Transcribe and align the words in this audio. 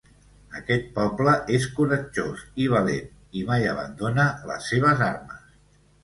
Aquest 0.59 0.85
poble 0.93 1.33
és 1.57 1.65
coratjós 1.79 2.41
i 2.63 2.65
valent, 2.75 3.11
i 3.41 3.43
mai 3.51 3.67
abandona 3.73 4.25
les 4.53 4.71
seves 4.71 5.05
armes. 5.09 5.45